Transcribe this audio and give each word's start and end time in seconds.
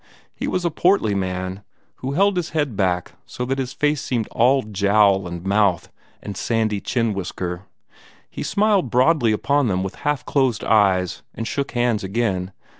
He 0.33 0.47
was 0.47 0.65
a 0.65 0.71
portly 0.71 1.13
man, 1.13 1.61
who 1.97 2.13
held 2.13 2.35
his 2.35 2.49
head 2.57 2.75
back 2.75 3.11
so 3.27 3.45
that 3.45 3.59
his 3.59 3.71
face 3.71 4.01
seemed 4.01 4.27
all 4.29 4.63
jowl 4.63 5.27
and 5.27 5.45
mouth 5.45 5.91
and 6.23 6.35
sandy 6.35 6.81
chin 6.81 7.13
whisker. 7.13 7.67
He 8.27 8.41
smiled 8.41 8.89
broadly 8.89 9.31
upon 9.31 9.67
them 9.67 9.83
with 9.83 9.93
half 10.01 10.25
closed 10.25 10.63
eyes, 10.63 11.21
and 11.35 11.47
shook 11.47 11.73
hands 11.73 12.03
again. 12.03 12.51